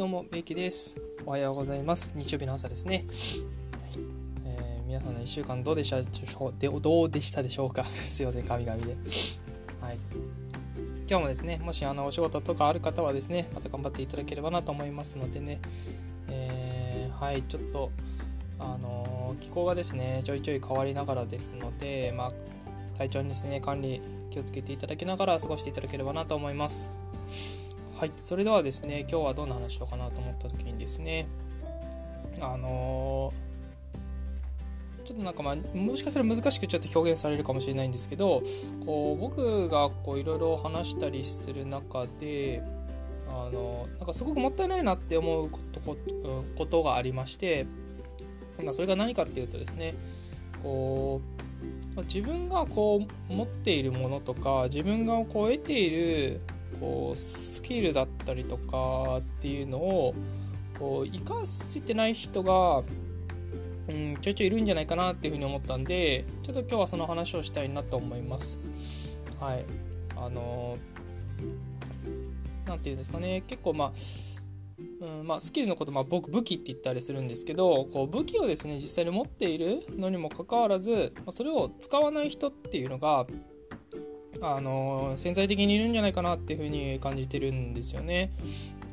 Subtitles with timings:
[0.00, 0.96] どうも、べいきです。
[1.26, 2.14] おはようございます。
[2.16, 3.04] 日曜日の朝ですね。
[3.70, 3.98] はい
[4.46, 7.84] えー、皆さんの1週間どうでしたでどうでしたでしょうか？
[8.08, 8.96] すいません、神々で。
[9.78, 9.98] はい。
[11.06, 15.60] 今日もですね、もしあのお仕事とかある方はですね、また頑張っていただければなと思いますのでね、
[16.30, 17.90] えー、はい、ちょっと、
[18.58, 22.32] あの気候がですね、ちょいちょい変わりながらですので、まあ、
[22.96, 26.88] 体調にですね、管理気をつけていただきながら過ごしていただければなと思います。
[28.00, 31.28] はい、それではですね、今日はどんな話しようかなと思った時にですね、
[32.40, 38.42] あのー、ちょっとなんかまあ、もしかしたら難しくちょっと表現されるかもしれないんですけど、
[38.86, 42.62] こう、僕がこう、いろいろ話したりする中で、
[43.28, 45.50] あのなんかすごくもったいないなって思う
[46.56, 47.66] ことがありまして、
[48.64, 49.94] まあ、それが何かっていうとですね、
[50.62, 51.20] こ
[51.98, 56.40] う、自分がこう持っているものとか自分がこう得ている
[56.80, 60.14] こうスキルだったりとかっていうのを
[60.78, 62.82] こう活かせてない人が、
[63.88, 68.58] うん、ちょいちょいいるんじゃないかなっていうふうに思ったんでちょっと今日はその話をしたいなと思います。
[69.38, 69.64] はい。
[70.16, 70.78] あの
[72.66, 73.42] 何て言うんですかね。
[73.46, 73.92] 結構まあ
[75.00, 83.26] うんまあ、スキルのこと、まあ、僕武器って言ったりするんですけどこう武器をですね実際に持っているのにもかかわらず、まあ、それを使わない人っていうのが
[84.42, 88.30] あの潜在的にいるんじゃないかなっていうふうに感じてるんですよね。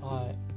[0.00, 0.54] はい。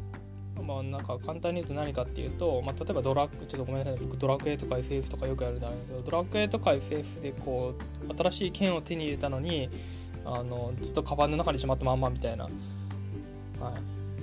[0.63, 7.75] まあ、なんか簡単に言うと何かっていうと、まあ、例えばドラッグちょっとごめんなさい僕ドラクエとか FF とかよくやるんですけどドラクエとか FF でこ
[8.09, 9.69] う新しい剣を手に入れたのに
[10.25, 12.49] あのずっとカバンの中にしまったまんまみたいな、は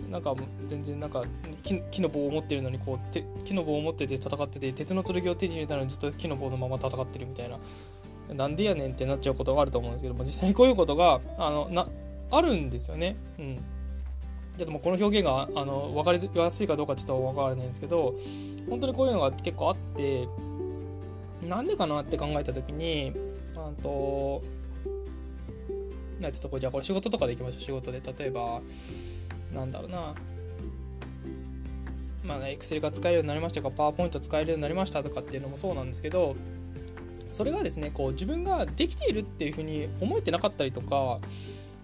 [0.06, 0.34] い、なんか
[0.66, 1.24] 全然なんか
[1.62, 7.58] 木木の棒を持ってるのにこう木の棒を持ってて戦ってて鉄の剣を手に入れたのにずっと木の棒のまま戦ってるみたいな。
[8.32, 11.86] なんでやねんってなっちゃうことがあると思うんですけども実際にこういうことがあのな
[12.30, 13.16] あるんですよね。
[13.38, 13.56] うん、
[14.56, 18.14] ちょっともうこの表現があの分かりやすいかどうかちょっと分からないんですけど
[18.68, 20.26] 本当にこういうのが結構あって
[21.46, 23.12] なんでかなって考えた時に
[23.54, 24.42] あと
[26.20, 27.60] なちょっとこれじゃあこれ仕事とかでいきましょう。
[27.60, 28.60] 仕事で例えば
[29.52, 30.14] なんだろうな。
[32.24, 36.36] まあね、Excel が使えるようになりましたとか、パワーポイント使えるようになりましたとかっていうのもそうなんですけど、
[37.34, 41.18] それがですねこう自分ができているっていうふうに思えてなかったりとか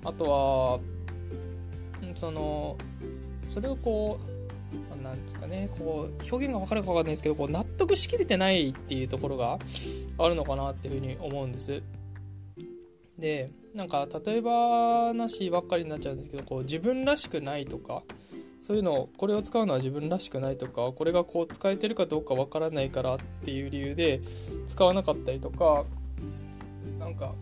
[0.04, 0.80] あとは
[2.14, 2.76] その
[3.48, 9.58] それをこうなんですかねこう表現が分かるか分かんないですけどこう納得しきれてないっていうところが
[10.18, 11.82] あるのかなっていうふうに思うんです。
[13.18, 18.02] でなんか例えば話ばっかりになっちゃうんですけどこう自分らしくないとか
[18.60, 24.20] そういうのをこれを使うのは自分らしくないとかこれがこう使えてるかどうかわからないからっていう理由で
[24.66, 25.84] 使わなかったりとか
[26.98, 27.32] なんか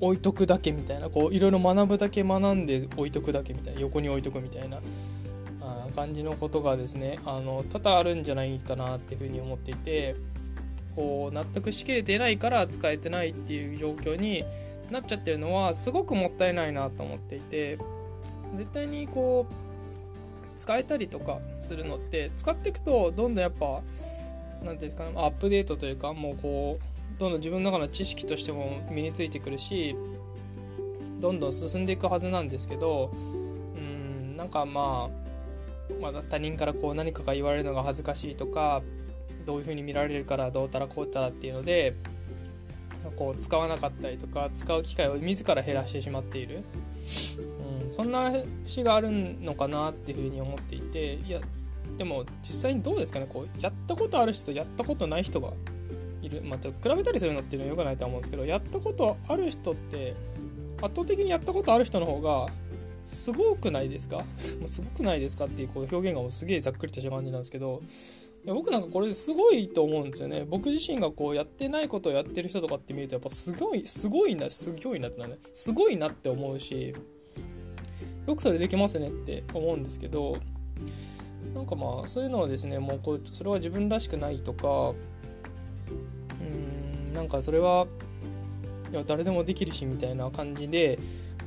[0.00, 4.78] 置いとくだけみたいなこういろいろ学ぶだけ学んで置いとくだけみたいな横に置いとくみたいな
[5.94, 10.16] 感じのことがですねあの多々あるんじゃないかなっていうふうに思っていて
[10.94, 14.44] こう納得しきれてないから使えてないっていう状況に
[14.90, 17.78] なっちゃってるのはすごくもったいないなと思っていて
[18.56, 19.69] 絶対にこう
[20.60, 23.80] 使えたりとかするのって使っていくとどんどんやっぱ
[24.62, 29.96] 何ていうんですかねアップデートというかもうこうどんどん自分の中の知識としても身についてくるし
[31.18, 33.10] どんどん進んでいくはずなんですけど
[33.74, 38.82] うんなんかまあ、まあ、他人からこう何かが言われるのが恥ずかしいとか
[39.46, 41.94] どういう風に見られるからどうたらこうたらっていうので
[43.16, 46.64] こう使わなかったりとか使う機会を自ら減らしてしまっている。
[47.90, 48.32] そんな
[48.66, 51.40] 詩があるのかなっていうふうに思っていていや
[51.98, 55.52] でも実際にどうですかねこうやったことある人とやったことない人が
[56.22, 56.42] いる。
[56.42, 60.14] また比べたりするのっていうのはよくないと思うんですけどやったことある人って
[60.82, 62.46] 圧倒的にやったことある人の方が
[63.06, 64.24] すごくないですか？
[64.66, 67.82] すごくないですかっていうこう表現がもうすげえざっくりとした感じなんですけど
[68.44, 70.46] いや僕なんかこれすごいと思うんですよね。
[70.48, 75.38] 僕自身がこうやってないことをやってる人とかって見るとやっぱすごいすごいなすごいなってなね。
[75.52, 76.94] すごいなって思うし
[78.26, 80.36] よくそれできますねって思うんですけど
[81.54, 84.92] なんかまあそういうのはですねもうこうそれは自分らしくないとか
[86.40, 86.44] う
[87.10, 87.86] んなんかそれは
[88.92, 90.98] いや誰でもできるしみたいな感じで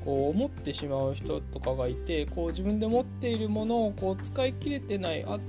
[0.03, 5.39] こう思ってしまう人とかがいてこう自分で持っているものをこう使い切れてないあ、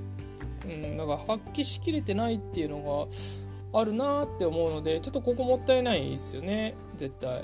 [0.67, 3.09] うん、なんか発揮しきれてないっていうの
[3.73, 7.43] があるなって思うのでちょっとここもったいないですよね絶対。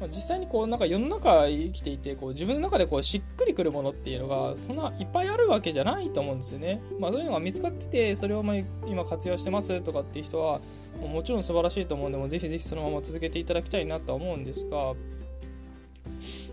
[0.00, 6.82] まあ、実際にこうなんか世の中生きていてこう自分の中でこうしっくりくるものっていうのがそんないっぱいあるわけじゃないと思うんですよね。
[6.98, 8.56] まあ、そういうのが見つかっててそれをま
[8.86, 10.60] 今活用してますとかっていう人は
[11.00, 14.94] もちろん素晴らしいと思うんでもぜひぜひそのまま続けていただきたいなとは思うんですが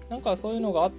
[0.09, 0.91] なんかそういうのがあっ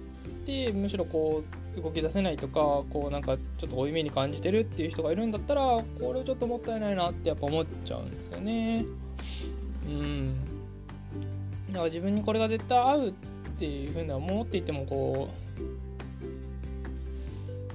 [0.45, 1.43] てむしろこ
[1.77, 8.85] う動き出せないとかこうなんかちょっと負い目に感じてるっていう人がいるんだったらこれちょっともったいないなってやっぱ思っちゃうんですよね
[9.85, 10.52] うん
[11.73, 13.13] だから自分にこれが絶対合うっ
[13.57, 15.29] ていうふうに思っていてもこ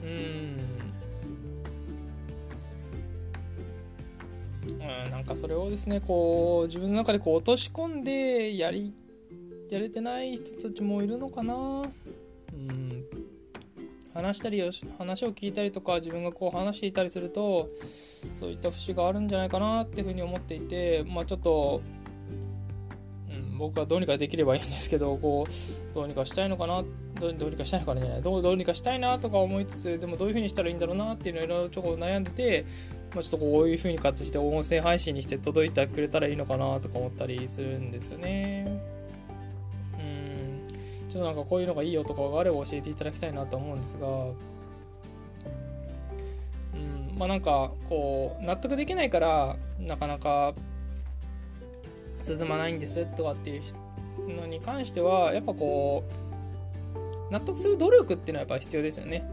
[0.03, 0.59] ううん。
[4.71, 8.95] うんなんかそれをですねこう自分の中でこう落とし込んでやり
[9.69, 11.55] やれてない人たちもいるのかな。
[11.55, 13.05] うん。
[14.15, 14.61] 話したり
[14.97, 17.69] 話を聞いたりとか自分がこう話していたりすると
[18.33, 21.83] そういった節があるんじゃないかなっていうふうに思っていてまあちょっと、
[23.59, 26.85] 僕はどうにかできればいいんですけどこうどうにかしたいのかな
[27.21, 32.65] どうにかしたいのかなじゃないどうどうにかしたいなとか思いつつでもどういうふうにしたらいいんだろうなっていうのをいろいろちょっと悩んでて、
[33.15, 38.81] まあ、ちょっとこういうふうに活して音声配信にして届いてくれたらいいのかなとか思ったりするんですよね。
[39.95, 44.11] うんちょっとなんかこういうのがいいよとかがあれば教えていただきたいなと思うんですが、う
[46.77, 50.55] ん、まあなんかこう納得できないからなかなか
[52.23, 53.63] 進まないんですとかっていう
[54.41, 56.05] のに関してはやっぱこ
[57.31, 59.29] う納得する努力っていうのはやっぱ必要ですよね。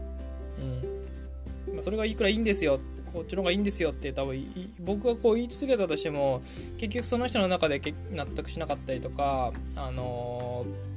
[1.68, 2.80] うんまあ、それがいくらいいんですよ
[3.12, 6.42] こっちの方がいいんですよって多分僕がこう言い続けたとしても
[6.78, 7.80] 結局その人の中で
[8.10, 10.96] 納得しなかったりとかあのー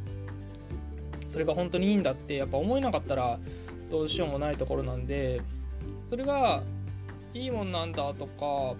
[1.29, 3.39] それが本当にいいんだってやっぱ思えなかったら
[3.91, 5.41] どうしようもないところなんで
[6.09, 6.63] それが
[7.35, 8.73] いいもんなんだとか、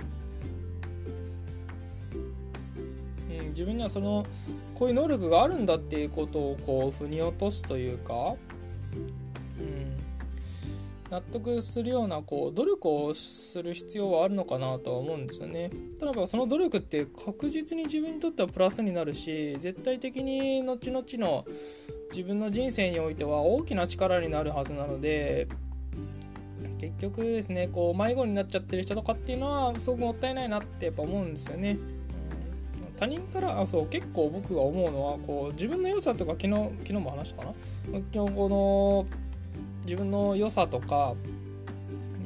[3.50, 4.26] 自分にはその
[4.76, 8.36] こういう能力があるんだっていうことをこう腑に落とすというか、
[9.60, 9.98] うん、
[11.10, 15.72] 納得するようなこう努力をする必要はあるのかなとは思うんですよね。
[16.00, 21.46] ただその努力って確実に自分にとってはプラスになるし絶対的に後々の
[22.12, 25.48] 自分の人生においては大きな力になるはずなので
[26.80, 31.78] 結局ですねこう迷子になっちゃってる人とかっていうのはすごくもったいないなってやっぱ思うんですよね。
[33.00, 37.54] 他人からあそう結構僕が思うのはこう自分の良さとか昨日昨日も話したかな。
[38.14, 39.06] 今日この
[39.86, 41.16] 自分の良さとか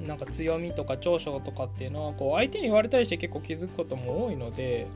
[0.07, 4.87] なんか強みとか長所とかっていうのはこう相手に言われたりして結構気づくことも多いので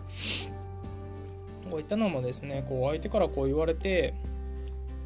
[1.69, 4.15] こういったのもですねこう相手からこう言われて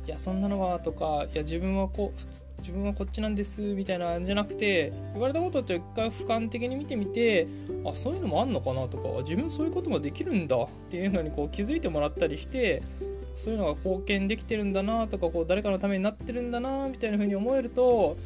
[0.08, 7.48] いやそんなのはとかいや自分はこう普通自分はこっちなんですみたいなんじゃなくて言われたことって一回俯瞰的に見てみて
[7.86, 12.84] あそういうのもあんのかなとか自分そういうこともできるんだっていうのにこう気づいてもらったりして
[13.36, 18.18] そういうのが貢献できてるんだなとかこう誰かのためになってるんだなみたいな風に思えると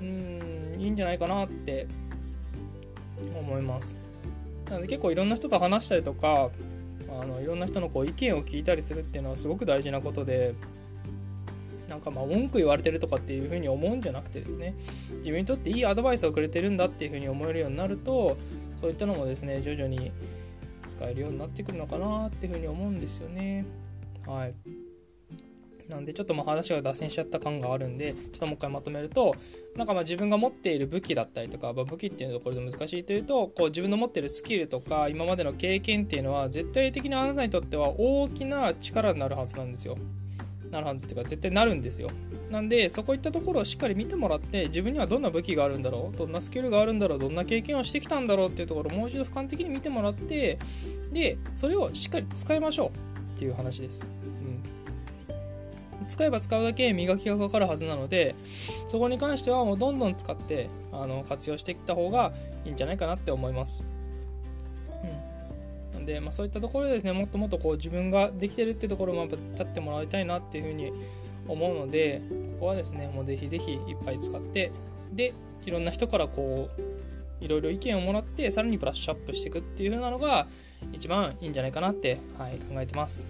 [0.00, 1.86] うんいいんじゃないかなって
[3.38, 3.96] 思います。
[4.68, 6.50] なので結構いろんな人と話したりとか
[7.20, 10.54] あのいろんな人のこう意見を聞いたりするっていうのはすごく大事なことで
[11.88, 14.74] なんかまあ文句言われてるとかっていう風に思うんじゃなくてですね
[15.18, 18.36] 自分にとっていいアドバイスをくれてるんだっていう風に思えるようになると
[18.74, 20.12] そういったのもですね徐々に
[20.86, 23.64] 使えるようになってくるのかなっていう風に思うんですよね。
[24.26, 24.54] はい。
[25.88, 29.34] なんでちょっとまあ話が脱線しちゃった感があるんで、ちょっともう一回まとめると、
[29.76, 39.98] なんかまあ自分が持っている武器だったりとか、まあ、武器っていうところで難しいというと、こう自分の持っているスキルとか、今までの経験っていうのは、絶対的にあなたにとっては大きな力になるはずなんですよ。
[40.74, 42.10] なるはずっていうか、絶対なるんですよ。
[42.50, 48.48] なんで、そこいったところをしっかり見てもらって、自分にはどんな武器があるんだろう、どんなスキルがあるんだろう、どんな経験をしてきたんだろう？
[48.48, 50.58] っていうところをもう一度俯瞰的に見てもらって、
[51.12, 52.88] で、それをしっかり使いましょう。
[53.34, 54.06] っていう話です。
[56.00, 58.36] うん、使えば使うだけ磨きがかかるはずなので
[58.86, 62.32] そこに関してはもうどんどん使ってあの活用していった方が
[62.64, 63.82] いいんじゃないかなって思います。
[66.04, 70.92] で、まあ、そういったところでですねもっともっとこう自分ができてるってところも立ってもらいたいなっていうふうに
[71.48, 72.22] 思うので
[72.54, 74.72] ここはですねもうぜひぜひいっぱい使って
[75.12, 75.32] で
[75.64, 80.46] いろんな人からこういろいろ意見をもらってさらにブラッシュアップしていくっていう風なのが
[80.92, 83.26] 一番いいんじゃないかなって、はい、考えてます。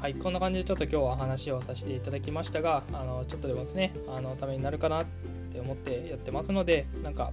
[0.00, 5.04] はい、こんな感じでちょっと今日は話をさせていただきましたが、あのちょっとでもですね、あのためになるかなっ
[5.52, 7.32] て思ってやってますので、なんか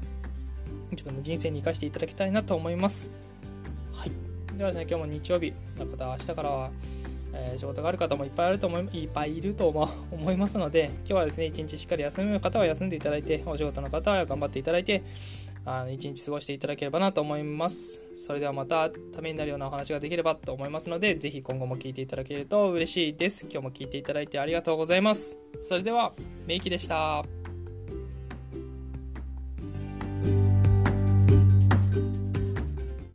[0.92, 3.10] 自分の人生に生かしていただきたいなと思います。
[3.98, 4.12] はい。
[4.56, 6.70] ではですね、今日も日曜日の方、明日からは、
[7.34, 9.90] えー、仕事がある方もいっぱいあると思い、いっぱいいると思
[10.32, 15.02] いますので、今日はですね、一日しっかり休む方は休んでいただいて、お仕事の方は頑張っていただいて、
[15.66, 18.04] あの一日過ごしていただければなと思います。
[18.16, 23.48] それではまたためになるようなお話ができればと思いますので、ぜひ今後も聞いていただけると嬉しいです。
[23.50, 25.40] 今日も聞いていただいてありがとうございます。
[25.62, 26.14] それでは、
[26.46, 27.26] メイキでした。